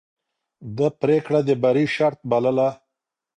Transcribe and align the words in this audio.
ده 0.75 0.87
پرېکړه 1.01 1.39
د 1.47 1.49
بری 1.63 1.85
شرط 1.95 2.19
بلله. 2.31 2.69